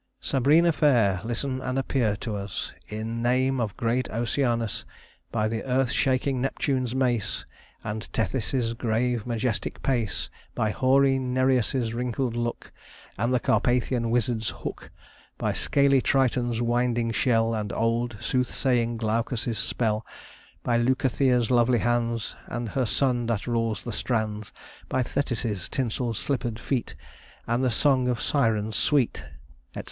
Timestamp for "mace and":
6.95-8.11